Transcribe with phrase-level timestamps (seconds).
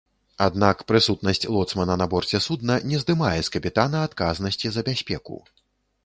[0.43, 5.37] Аднак прысутнасць лоцмана на борце судна не здымае з капітана адказнасці за бяспеку.